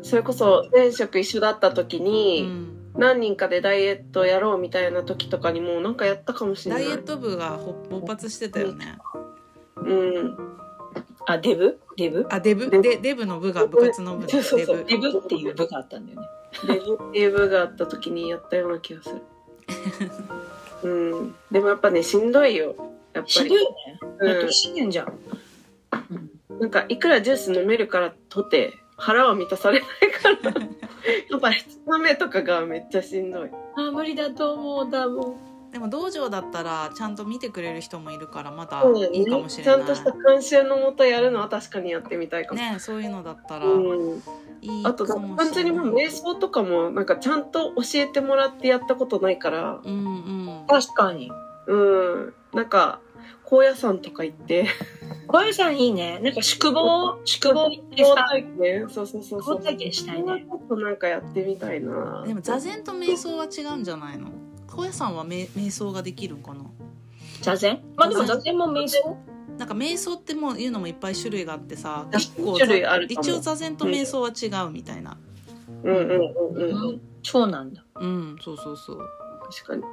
[0.03, 6.85] それこそ前職一緒だった時うに、ん、何人かでダイエットやろうみたいな時とかにもうなんかやったかもしれない。
[6.85, 8.97] ダイエット部がほ勃発してたよね。
[9.77, 10.37] うん。
[11.25, 11.79] あデブ？
[11.97, 12.27] デブ？
[12.29, 12.69] あデブ？
[12.69, 12.83] デブ？
[12.83, 16.27] デデブの部が部活の部そうそうそうデブデブっていう部があったんだよね
[16.67, 19.21] デブっていう部があった時にやったような気がする。
[20.83, 20.87] う
[21.23, 21.35] ん。
[21.51, 22.75] でもやっぱね、しんどいよ。
[23.13, 23.29] やっぱり。
[23.29, 25.13] しんどいよねだってう死んでんじゃん、
[26.09, 26.59] うんん。
[26.59, 30.51] なんか、いくらジュース飲めるからとて、腹は満たされないから。
[31.31, 31.51] やっぱ、2
[31.87, 33.49] 日目とかがめっちゃしんどい。
[33.75, 38.83] あ無理だと思うだもんでも道場だったらちゃんと見てくれる人もいるからまだ
[39.13, 39.49] いいかもね。
[39.49, 42.59] しれないちゃんとした監修のもとやるのは確かにやってみたいかも。
[42.59, 44.21] ねそういうのだったらうん、
[44.61, 49.97] いいあとかもしれない単純にもう瞑想とかもなんかちゃんと教えてもらってやったことないから、うんう
[50.63, 51.31] ん確かに。
[51.67, 52.99] うん、なんか
[53.43, 54.67] 高野山とか行って、
[55.27, 56.19] 小屋さんいいね。
[56.23, 58.27] なんか宿坊、宿坊行ってさ、
[58.93, 59.61] そうそうそうそう。
[59.61, 60.45] 体験したいね。
[60.47, 62.23] ちょっとなんかやってみたいな。
[62.25, 64.29] でも座禅と瞑想は違うんじゃないの？
[64.67, 66.63] 高野山はめ瞑想ができるんかな？
[67.41, 67.81] 座禅？
[67.95, 69.17] まあでも座禅も瞑想？
[69.57, 75.17] なんか瞑想ってもういうのもいっぱい種類があってさあ結構種類ある一応座禅と瞑想は違うみたいな
[75.83, 76.09] うんうん
[76.55, 77.01] うんうん。
[77.21, 77.83] そうなんだ。
[77.95, 79.07] うんそうそうそう
[79.63, 79.83] 確かに。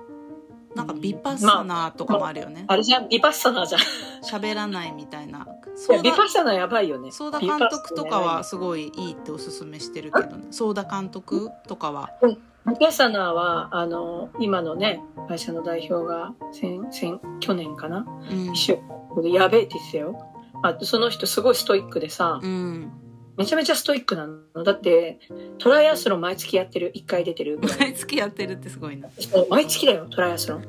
[0.79, 2.65] なんかビパッサナーとかもあるよね。
[2.69, 3.81] あれじゃん、ビパッサナーじゃん。
[3.81, 3.85] い
[4.23, 5.41] 喋らないみたいな。
[5.41, 7.11] や、ソーダビパッサナーやばいよね。
[7.11, 10.47] ソーダ監督とかはすごいいいっておすすめしてるけどね。
[10.53, 12.11] ソーダ監督とかは。
[12.23, 18.07] ビパッサナーは、あの、今のね、会社の代表が、先、先、去年かな？
[18.31, 18.53] うん。
[18.53, 18.79] 一緒。
[19.25, 20.25] やべえって言ってたよ。
[20.63, 22.93] あと、その人すごいストイックでさ、うん
[23.39, 24.65] めちゃめちゃストイックなの。
[24.65, 25.21] だって、
[25.59, 27.61] トライアスロン毎月やってる、一回出てる。
[27.79, 29.09] 毎月やってるってすごいな
[29.49, 30.65] 毎月だよ、トライアスロン。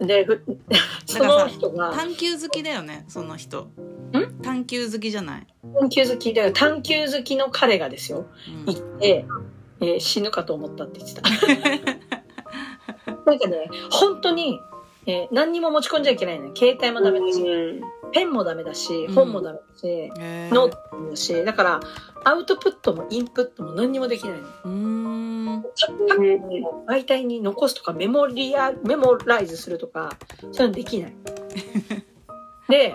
[0.00, 0.42] で、ふ
[1.06, 3.68] その人が、探求好きだよねその人
[4.42, 5.46] 探求好きじゃない、
[5.78, 6.52] 探求好きだよ。
[6.52, 8.26] 探求好きの彼がですよ。
[8.66, 9.24] うん行って、
[9.80, 11.22] えー死ぬかと思ったって言ってた。
[13.24, 14.58] なんかね、本当に、
[15.06, 16.52] えー何にも持ち込んじゃいけないのよ。
[16.56, 17.80] 携帯もダメだし、うん
[18.14, 21.80] ペンもダメだしう、ん本もダメだし、へーノートもだし、だから、
[22.24, 24.46] アウトプットもインプットも何にもできないの。
[24.64, 25.64] うーん
[26.86, 30.16] 媒体に残すとかメモリア、メモライズするとか、
[30.52, 31.16] そういうのできない。
[32.68, 32.94] で、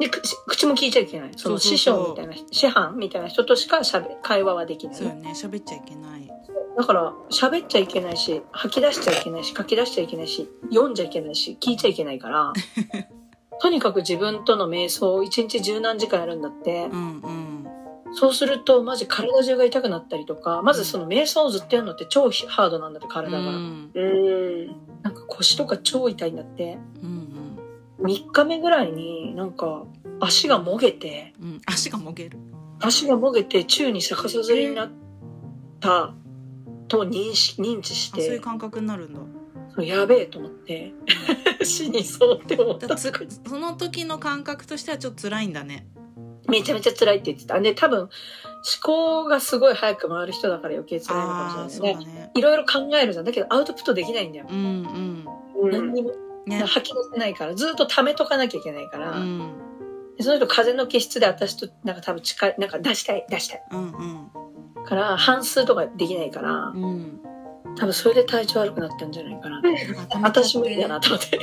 [0.00, 1.30] で口口も聞いちゃいけない。
[1.36, 5.08] その師匠みたいな、師範みたいな人としかしゃべ会話はできないそう。
[5.08, 6.30] よね喋っちゃいけない
[6.76, 12.52] だから、喋っちゃいけないし、吐き出しちゃいけないし、書き出しちゃいけないし、読んじゃいけないし、聞いちゃいけないから、
[13.60, 16.86] とにかく自分との瞑想を一日十何時間やるんだって。
[16.92, 17.66] う、んうん。
[18.12, 23.38] そうすると、マジ体中が痛くなったりとか、まずその瞑想をずっとやるのって超ハードなんだって、体が。
[23.38, 23.90] うん。
[23.94, 24.66] うん。
[25.02, 26.78] なんか腰とか超痛いんだって。
[27.02, 27.26] うん
[28.00, 29.84] 3日目ぐらいになんか
[30.20, 31.48] 足がもげて、うん。
[31.48, 32.38] うん足がもげる。
[32.80, 34.90] 足がもげて宙に逆さずりになっ
[35.80, 36.14] た
[36.90, 39.20] と認識認知しあそういうて、感覚になるんだ
[39.74, 40.92] そうやべえと思って、
[41.62, 42.98] 死にそうって思った。
[42.98, 43.10] そ
[43.58, 45.86] の時の感覚としてはちょっと辛いんだね
[46.48, 47.60] めちゃめちゃ辛いって言ってた。
[47.60, 48.10] で、多分思
[48.82, 52.12] 考がすごい早く回る人だから余計辛いのかもしれないね。
[52.12, 53.24] ねいろいろ考えるじゃん。
[53.24, 54.46] だけどアウトプットできないんだよ。
[54.50, 55.24] うんうん
[55.62, 55.70] うん。
[55.70, 56.12] 何にも
[56.46, 59.52] ね吐き出せないから、ずっと溜めとかなきゃいけないから、うん
[60.16, 63.62] でその人風の気質で私となんか多分近い、なんか出したい、出したい。
[63.70, 64.30] うんうん
[64.90, 67.20] から、半数とかできないから、うん
[67.76, 69.62] 多分それで体調悪くなったんじゃないかな。
[70.22, 71.38] 私無理だなと思って。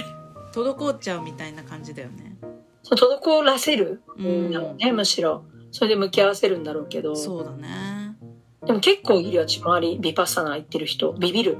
[0.53, 2.35] 滞っちゃうみたいな感じだよね
[2.83, 4.01] そう滞らせる？
[4.17, 5.45] うんだろうね、むしろ。
[5.71, 7.15] それで向き合わせるんだろうけど。
[7.15, 8.17] そうだね
[8.65, 11.13] でも結構いるよ、周り、ビパッサナー行ってる人。
[11.13, 11.57] ビビる。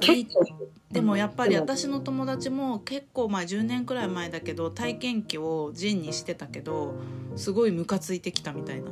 [0.00, 0.44] 結構。
[0.92, 6.96] でもやっぱり私の友達も結構前10年くらい前だけど体験記をジンにしてたけど
[7.36, 8.90] すごいムカついてきたみたいな、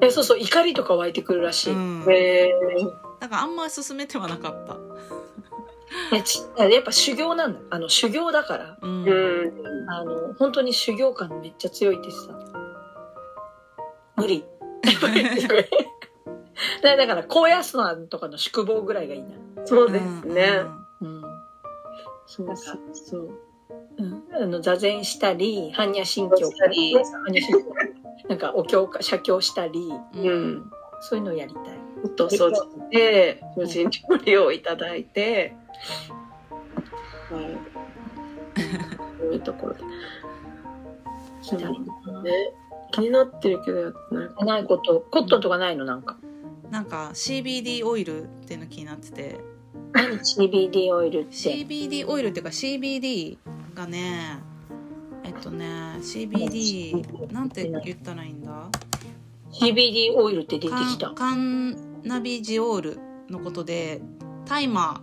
[0.00, 1.72] えそうそう、怒りとか湧いてくるらしい。
[1.72, 2.52] うん、へ
[3.20, 4.76] だからあんま勧めてはなかった
[6.12, 7.60] ねちやっぱ修行なんだ。
[7.70, 8.78] あの、修行だから。
[8.82, 9.90] うん、ーうん。
[9.90, 12.38] あの、本当に修行感めっちゃ強いってさ。
[14.16, 14.44] 無理。
[16.82, 19.28] だ だから、高安のとかの宿坊ぐらいがいいな。
[19.64, 20.62] そうですね。
[21.00, 21.22] うん。
[22.26, 23.30] そうそうそう。
[23.98, 27.95] うん、あの座禅したり般若心経したり般若心経
[28.28, 30.70] なんかお経か写経したりうんうん。
[31.00, 35.54] そういうのをやりたいと掃除して、無人料理をいただいて、
[37.30, 37.58] はい。
[39.18, 39.80] そういうところで。
[42.92, 44.44] 気になってるけどやってない。
[44.44, 46.16] ないことコットンとかないのなんか
[46.70, 49.40] なんか CBD オイルっていうの気になってて
[49.92, 53.38] 何？CBD オイルって CBD オイルっていうか CBD
[53.74, 54.55] がねえ
[55.36, 55.66] っとね
[56.00, 58.68] CBD なんて言ったらいいんだ
[59.52, 61.10] ？CBD オイルって出てきた。
[61.10, 62.98] カンナビジオール
[63.30, 64.00] のことで
[64.44, 65.02] タイマ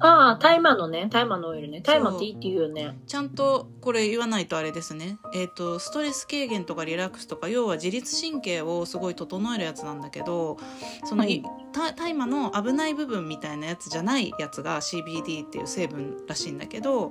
[0.00, 1.80] ああ大麻のね大麻のオイルね。
[1.80, 5.18] 大麻っていいって言うよねーちゃんとこれ言わないとあれですね。
[5.34, 10.58] えっ、とストレス軽減とかリラックスとか要は自律神経をすごい整えるやつなんだけど
[11.04, 11.42] そのい。
[11.72, 17.10] た大麻の危ない部分みたいなやつじゃないやつが CBD っていう成分らしいんだけど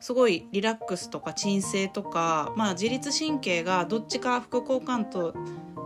[0.00, 5.34] すごいリラックスとか鎮静とか、まあ、自律神経がどっちか副交感と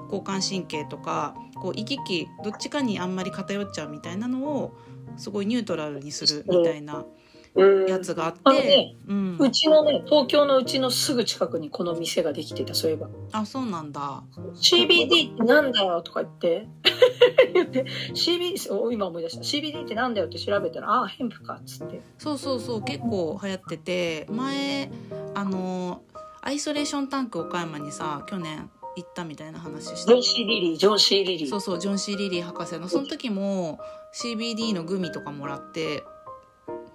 [0.05, 4.77] 交感神経とかこう行き来どっちかにあんまり偏っちゃうみたいなのを
[5.17, 7.07] すごいニュートラルにするみたいな
[7.55, 7.87] うん。
[7.87, 13.09] やつがあって、あのねうん、うちのね、東京のうちのすぐ近くにこの店ができてた、そういえば。
[13.31, 14.25] あそうなんだ
[14.55, 16.67] CBD ってなんだよとか言って、
[17.55, 19.43] 言って、CBD、お今思い出した。
[19.45, 22.03] CBD ってなんだよって調べたら、ああ、ヘンプか、っつって。
[22.19, 24.91] そうそうそう結構流行ってて前
[25.35, 26.03] あの
[26.43, 31.51] アイソレーションタンク岡山にさ去年行ったみたいな話してジョン・シー・リリー、ジョン・シー・リリー。
[31.51, 33.81] そうそうジョン・シー・リリー博士のその時も
[34.15, 36.05] CBD のグミとかもらって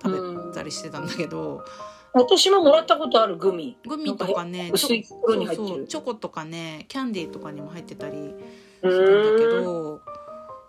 [0.02, 1.64] 食べたりしてたんだけど、
[2.14, 3.78] 私ももらったことあるグミ。
[3.88, 8.34] グミとかね薄い袋に入ってるそうそうチョコとかねキャンディーとかにも入ってたりう
[8.82, 9.64] するんだけん。
[9.64, 10.02] ど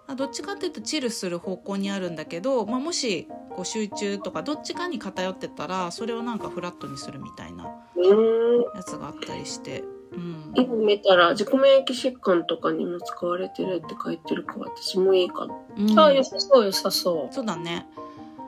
[0.08, 7.64] あどっちかっていうとチルする方向にあるんだけど、まあ、もしこう集中とかどっちかに偏ってたらそれをなんかフラットにするみたいな
[7.96, 8.62] うん。
[8.74, 15.54] やつがあったりして、うん、今見たら自己免疫疾患とかにも使われてるって書いてるから私もいいかな。
[15.78, 17.34] うんああ、良さそう、良さそう。
[17.34, 17.86] そうだね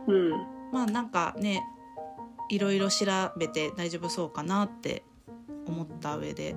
[0.07, 0.31] うん。
[0.73, 1.63] まあなんかね
[2.49, 5.05] いろいろ調べて大丈夫そうかなって
[5.67, 6.57] 思った上で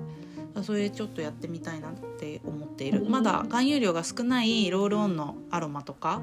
[0.62, 6.22] それちょっとやってみたいなって思っているまだ含有量が少ないロールオンのアロマとか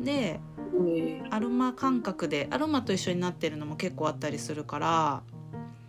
[0.00, 0.40] で
[0.72, 5.22] うんアロマ感覚でアロマと一緒になってるのも結構あったりするから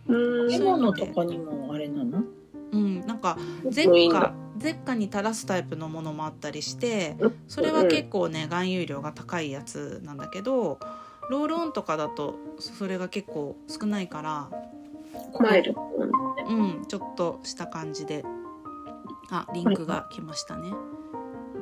[0.07, 0.47] うん。
[0.47, 2.23] レモンのとかにもあれなの？
[2.71, 3.05] うん。
[3.05, 3.37] なんか
[3.69, 10.79] ゼッカゼッカに垂らすタイプのものもあったりしてそれは結構ね含有量が高いやつなんだけど
[11.29, 14.49] ロールオンとかだとそれが結構少ないから
[15.39, 15.81] マイルド
[16.49, 16.85] うん。
[16.87, 18.23] ちょっとした感じで。
[19.31, 20.69] あリンクが来ましたね。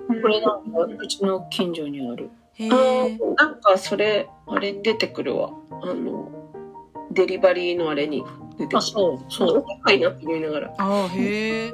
[0.10, 2.30] これなんか、うちの近所にある。
[2.56, 2.76] へあ
[3.06, 3.20] えん
[3.62, 5.52] かそれあれ出てくるわ。
[5.82, 6.43] あの
[7.14, 8.24] デリバリーのあれに
[8.58, 9.66] 出てくあ、るそう、そう。
[9.84, 11.74] 高いなって言いながらあへえ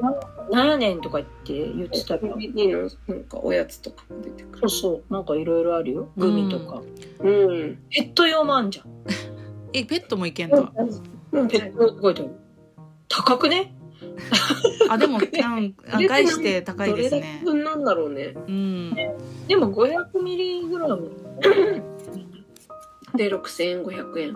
[0.52, 2.36] なんやねんとか言って言ってたけど。
[2.36, 5.14] なんかおやつとかも出てくるそうそう。
[5.14, 6.10] なんかいろいろあるよ。
[6.18, 6.82] グミとか。
[7.20, 8.86] うんペット用もあんじゃん。
[9.74, 10.58] えペットもいけんだ
[11.32, 12.32] うんペット用って書いてある。
[13.08, 13.76] 高くね？
[14.90, 18.96] あでもうんあ概して高いですどれだねけ分なんだろうねうん
[19.48, 21.12] でも500ミリグラム。
[23.16, 24.36] で6500円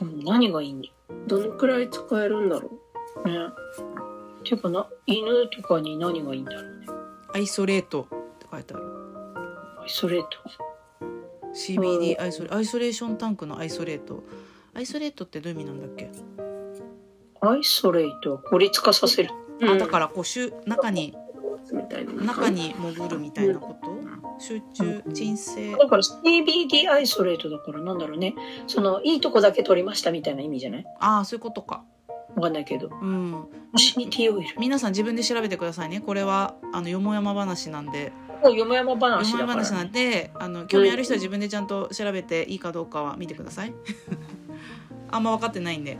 [0.00, 0.88] うん何がいいんだ？
[1.26, 2.70] どのくらい使えるんだろ
[3.24, 3.32] ね。
[4.44, 6.86] ていうかな、犬とかに何がいいんだろうね。
[7.34, 8.06] アイソレートっ
[8.38, 8.84] て書いてある。
[9.82, 10.28] アイソレート
[11.54, 14.22] ？CBD アイソレアイソレーションタンクのアイソレート。
[14.74, 16.10] アイソレートってどういう意味なんだっけ、
[17.40, 19.30] アイソレートは孤立化させる。
[19.60, 21.16] うあだからこうしゅ中に
[22.24, 23.77] 中に潜るみたいなこと？
[24.38, 28.34] 集中鎮静だから CBD アイソレートだからなんだろうね。
[28.66, 30.84] その、いいとこだけ取りましたみたいな意味じゃない？
[31.00, 31.84] ああそういうことか
[32.36, 32.88] わかんないけど。
[32.88, 33.44] うん
[33.76, 34.54] シニティオイル。
[34.58, 39.72] 皆さん自分で調べてくださいねこれはあのよもやま話なんでもうよもやまよ話だからもやま話。
[39.72, 43.72] なんであの興味ある人は自分でちゃんと調べていいかどうかは見てください
[45.10, 45.98] あんま分かってないんで、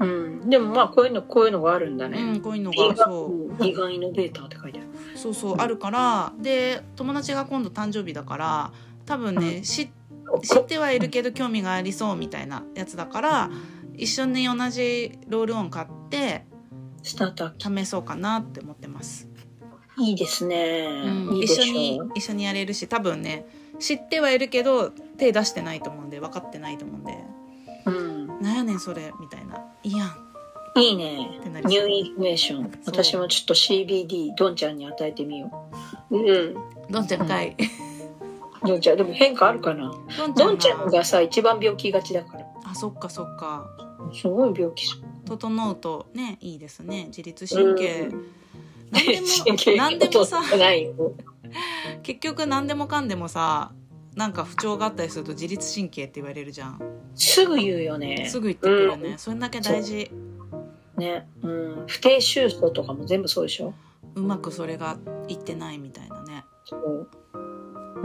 [0.00, 0.48] うん。
[0.50, 2.32] でもまあこういうの、こういうのがあるんだうね。
[2.38, 4.88] ん、こういうのがそうン、ビーガンイノベーターって書いてある。
[5.20, 8.72] そうそうあるからで友達が今度誕生日だから
[9.04, 9.90] 多分ね知
[10.42, 13.50] 知ってはいるけど興味がありそうみたいなやつだから
[13.96, 16.46] 一緒に同じロールオン買って
[17.02, 19.26] スターター試そうかなって思ってます、
[19.98, 20.86] いいですね。
[21.04, 23.46] うん、いい一緒に一緒にやれるし多分ね
[23.78, 27.14] 知ってはいるけど手出してないと思うんで分かってないと思うんで。
[27.86, 28.26] うん。
[28.40, 30.10] 「なんやねんそれ」みたいな「いいやん」
[30.76, 31.40] いいね。
[31.64, 32.70] New information。
[32.86, 35.68] 私もちょっと CBD、ドンちゃんに与えてみよ
[36.10, 36.16] う。
[36.18, 36.54] ん。
[36.90, 37.56] どんちゃんかい、
[38.62, 38.66] う。
[38.66, 39.92] ドンちゃん、でも変化あるかな？
[40.16, 42.46] どんドンちゃんががさ、一番病気がちだから。
[42.64, 43.68] あそっかそっか。
[44.12, 44.86] すごい病気。
[45.26, 47.06] 整うとねいいですね。
[47.06, 48.26] 自律神経、うん。
[48.90, 50.42] 何でも神経何でもさ。
[52.02, 53.72] 結局何でもかんでもさ
[54.14, 56.80] なんか不調があったりすると自律神経って言われるじゃん。
[57.14, 58.26] すぐ言うよね。
[58.28, 60.10] すぐ言ってくるね、それだけ大事
[61.00, 61.28] ね。
[61.42, 61.84] うん。
[61.88, 63.74] 不定収束とかも全部そうでしょ？
[64.14, 66.44] うまくそれがいってないみたいなね。
[66.64, 67.08] そう。
[67.34, 67.38] う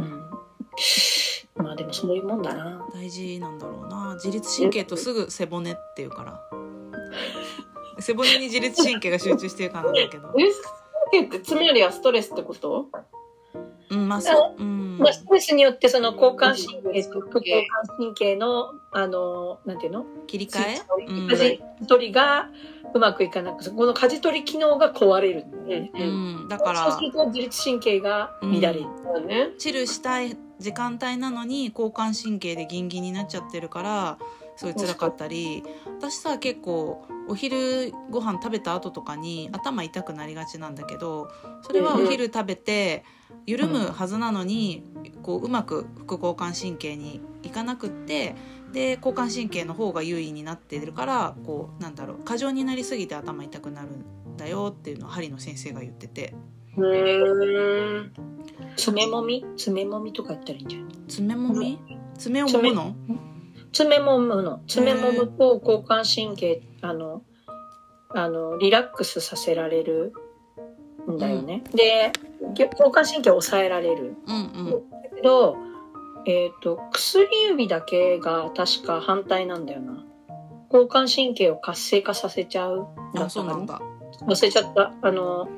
[0.02, 1.64] ん。
[1.64, 2.84] まあでもそういうもんだな。
[2.94, 4.16] 大事なんだろうな。
[4.16, 6.42] 自律神経とすぐ背骨っていうから。
[8.00, 10.32] 背骨に自律神経が集中してるからなんだけど。
[10.34, 10.62] ウイス
[11.12, 12.88] キーってつまりはストレスってこと？
[13.90, 14.62] うんまあそう。
[14.62, 14.98] うん。
[14.98, 20.06] まあ、ストレスによってその交感神経と副交感神経の、あの、なんていうの？
[20.28, 20.82] 切り替え？
[21.08, 21.28] うん。
[21.28, 22.52] 舵取りがう
[23.00, 25.92] まくいかなくこの舵取り機能が壊れるんね。
[25.94, 26.46] ううん。
[26.46, 28.86] ん、だからそうすると自律神経が乱れる。
[29.14, 29.50] だね。
[29.58, 34.18] チルしたい時間帯なのに交感神経でギンギンになっちゃってるから
[34.56, 35.64] すごい辛かったり
[36.00, 41.30] 私さ結構お昼ご飯食べた後とかに頭痛くなりがちなんだけど
[41.64, 43.04] それはお昼食べて
[43.46, 44.84] 緩むはずなのに
[45.24, 48.36] こううまく副交感神経にいかなくって
[48.72, 56.34] で交感神経の方が優位になってるからこうなんだろう過剰になりすぎて頭痛くなるんだよっていうのを針の先生が言ってて。
[58.76, 59.46] 爪もみ？
[59.56, 60.90] 爪もみとかやったらいいんじゃない？
[61.08, 61.80] 爪もみ？
[62.18, 62.94] 爪を揉むの？
[63.76, 64.62] 爪もむの。
[64.68, 67.22] 爪もむと交感神経あの
[68.10, 70.14] あのリラックスさせられる
[71.12, 72.14] んだよね、で
[72.58, 74.16] 交感神経を抑えられる。
[74.28, 74.90] うんうん。
[74.92, 75.58] だけど
[76.26, 80.06] えっ、と薬指だけが確か反対なんだよな。
[80.72, 84.94] 交感神経を活性化させちゃうだ忘れちゃった。
[85.02, 85.50] あの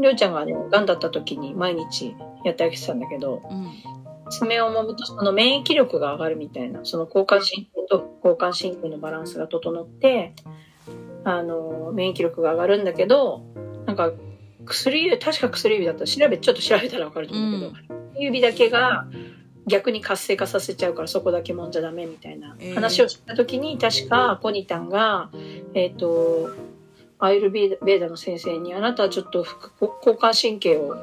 [0.00, 3.99] りょうちゃんがねがんだった時に毎日やってあげてたんだけどうん
[4.30, 10.34] 爪を揉むとその免疫力が上がるみたいなその交感神経と交感神経のバランスが整って
[11.24, 13.44] あの免疫力が上がるんだけど
[13.86, 14.12] なんか
[14.64, 16.00] 薬指確か薬指だった。
[16.02, 19.06] ら調べちょっと調べたら分かると思うけど、指だけが
[19.66, 25.30] 逆に活性化させちゃうからそこだけ揉んじゃダメみたいなえー話をした時に確かポニタンが
[25.74, 26.50] えっ、と
[27.18, 30.96] アイルベーダの先生にあなたはちょっと副交感神経を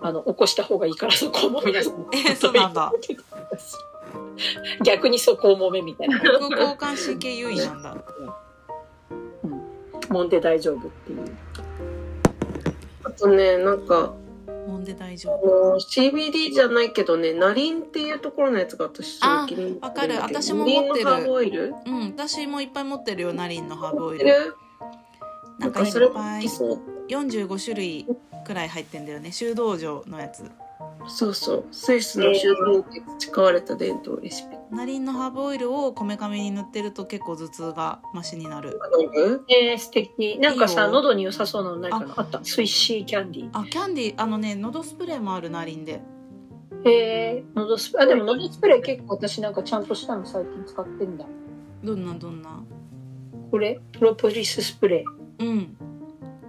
[0.00, 1.94] あの起こした方がいいからそこを揉みなさい
[2.30, 2.92] えそうなんだ。
[4.84, 6.18] 逆にそこを揉めみたいな。
[6.18, 7.96] 副交感神経優位なんだ。
[10.08, 10.28] 揉ん。
[10.28, 11.36] で大丈夫っていう。
[13.04, 14.14] あとね、なんか、
[14.46, 19.46] 揉んで大丈あ夫の CBD じゃないけどね、ナリンっていうところのやつが私、あ
[19.80, 20.16] わかる。
[20.20, 21.04] 私も持ってる。
[21.04, 21.74] ナリンのハーブオイル？
[21.86, 22.14] うん。
[22.16, 24.54] 私もいっぱい持ってるよナリンのハーブオイル。
[25.58, 26.80] なんかいっそれぱい好きそう。
[27.08, 28.06] 45種類
[28.44, 30.50] くらい入ってんだよね修道場のやつ
[31.08, 31.64] そうそう。
[31.72, 34.56] スイスの修道で培われた伝統レシピ。
[34.70, 38.78] ナリンのハーブオイルをこめかみに塗ってると結構頭痛がマシになる
[39.48, 40.38] えー、素敵。
[40.38, 42.14] なんかさ、いいよ喉に良さそうなのないかな？
[42.16, 42.40] あった。
[42.44, 46.88] スイッシーキャンディあキャンディーあのね喉スプレーもあるナリンでー。
[46.88, 48.06] えー、喉スプレー。
[48.06, 51.24] あ、でも喉スプレー結構私なんかちゃんとしたの最近使ってんだ。
[51.82, 52.62] どんなどんな？
[53.50, 53.80] これ？
[53.92, 55.44] プロポリススプレー。
[55.44, 55.76] うん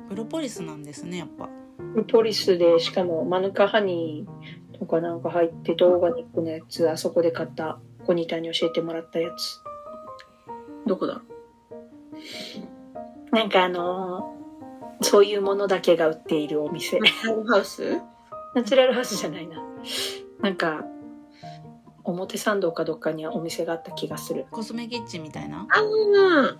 [0.09, 1.49] プロポリスなんですねやっぱ
[1.93, 9.61] プロポリスで、しかもマヌカハニーとかなんか入ってて、オーガニックのやつ、あそこで買った、コニタに教えてもらったやつ。
[10.85, 11.21] どこだ？
[13.31, 14.39] なんかあのー
[15.01, 16.99] そういうものだけが売っているお店。
[16.99, 18.01] ナチュラルハウス？
[18.53, 19.63] ナチュラルハウスじゃないな。
[20.41, 20.83] なんか、
[22.03, 24.45] 表参道かどっかにはお店があった気がする。
[24.51, 25.67] コスメキッチンみたいな？
[25.69, 26.57] ああ、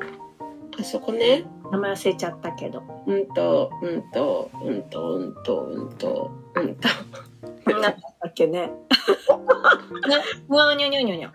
[0.78, 1.46] あそこね。
[1.72, 2.84] 名前忘れちゃったけど。
[3.06, 6.90] うんと、うんと、うんと、うんと、うんと、うんと。
[7.66, 8.72] 何だったっけね。
[10.48, 11.32] な、にゃにゃにゃにゃにゃ。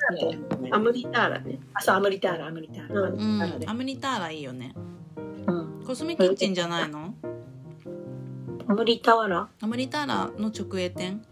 [0.72, 1.58] アムリターラね。
[1.74, 3.00] あ、そう、アムリターラ、アムリターラ。
[3.02, 4.74] うんうんアムリターラいいよね
[5.46, 5.84] うん。
[5.86, 7.14] コスメキッチンじゃないの
[8.66, 11.22] アムリターラアムニターラの直営店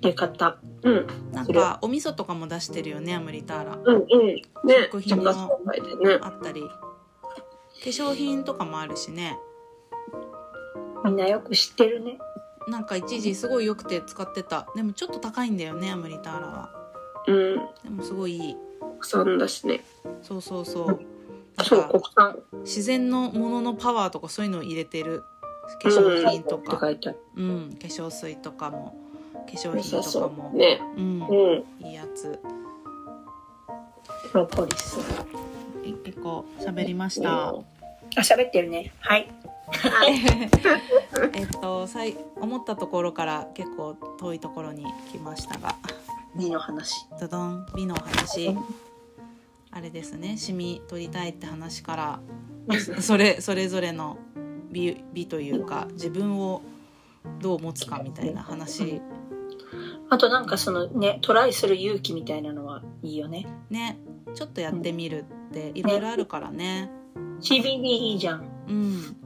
[0.00, 0.58] で買った。
[0.82, 4.06] うん、なんかお味噌とかも出してるよねアムリターラうん、うん。
[4.68, 6.18] ね、食品の着火販売でね。
[6.20, 6.62] あったり
[7.82, 9.38] 化粧品とかもあるしね
[11.04, 12.18] みんなよく知ってるね。
[12.68, 16.76] なんか一時すごい良くて使ってたでもちょっと高いんだよねアムリターラは
[17.26, 19.82] うん、でもすごいいい国産だしね。
[20.22, 21.00] そうそうそう
[21.62, 25.22] そう、国産自然のもののパワーとかそういうのを入れてる
[25.82, 27.18] 化粧品とか、書いてある。
[27.36, 28.96] うん、化粧水とかも
[29.46, 30.56] 化粧良品とかもう。
[30.56, 30.80] ね。
[30.96, 31.86] うんうん。
[31.86, 32.38] いいやつ
[34.30, 34.98] プロポリス。
[35.90, 37.62] い結構喋りました、あ、
[38.16, 38.92] 喋ってるね。
[39.00, 39.28] はい。
[41.34, 45.74] えっとさい思ったところから結構遠いところに来ましたが
[46.36, 47.06] 美の話。
[47.20, 48.56] ドドン美のお話
[49.72, 52.20] あれですねシミ取りたいって話から
[53.00, 54.18] それそれぞれの
[54.70, 56.62] 美美というか自分を
[57.40, 59.00] どう持つかみたいな話
[60.08, 63.46] あとなんかそのね、トライする勇気みたいなのはいいよね。
[63.70, 63.98] ね
[64.34, 66.90] ちょっとやってみるっていろいろあるからね
[67.40, 68.48] CBD いいじゃん。
[68.68, 69.16] うん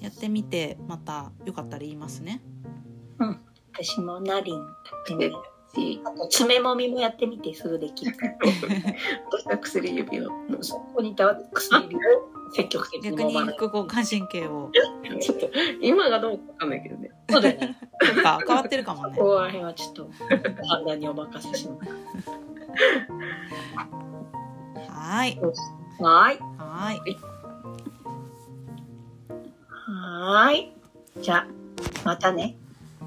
[0.00, 2.42] やってみてまたよかったら言いますね
[3.72, 4.66] 私もナリン買
[5.02, 5.32] ってみる。
[5.76, 8.16] し、あと爪もみもやってみてすぐできる。
[9.30, 10.30] 私は薬指を。
[10.62, 11.98] そこにいた薬指を
[12.54, 13.34] 積極的に逆に。
[13.56, 14.70] 副交感神経を
[15.20, 17.10] ちょっと、今がどうかわかんないけどね。
[17.28, 17.78] そうだよね。
[18.00, 20.10] とか変わってるかもねここら辺はちょっと
[20.66, 21.90] 判断にお任せします。
[24.88, 25.38] はい
[26.00, 26.38] はーい。
[26.58, 27.16] はい
[29.88, 30.72] はーい。
[31.22, 31.46] じゃあ、
[32.04, 32.56] またね。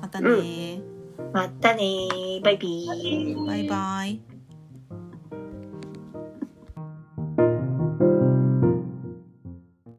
[0.02, 0.82] またね、
[1.34, 3.46] またねバイビー。
[3.46, 4.29] バイバイ